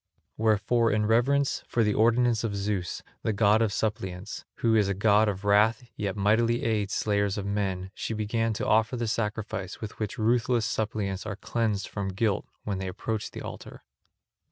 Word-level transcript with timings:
Wherefore 0.35 0.91
in 0.91 1.05
reverence 1.05 1.63
for 1.67 1.83
the 1.83 1.93
ordinance 1.93 2.43
of 2.43 2.55
Zeus, 2.55 3.03
the 3.21 3.33
god 3.33 3.61
of 3.61 3.71
suppliants, 3.71 4.45
who 4.55 4.73
is 4.73 4.87
a 4.87 4.95
god 4.95 5.29
of 5.29 5.45
wrath 5.45 5.83
yet 5.95 6.15
mightily 6.15 6.63
aids 6.63 6.95
slayers 6.95 7.37
of 7.37 7.45
men, 7.45 7.91
she 7.93 8.15
began 8.15 8.51
to 8.53 8.65
offer 8.65 8.97
the 8.97 9.07
sacrifice 9.07 9.79
with 9.79 9.99
which 9.99 10.17
ruthless 10.17 10.65
suppliants 10.65 11.27
are 11.27 11.35
cleansed 11.35 11.87
from 11.87 12.07
guilt 12.07 12.47
when 12.63 12.79
they 12.79 12.87
approach 12.87 13.29
the 13.29 13.43
altar. 13.43 13.83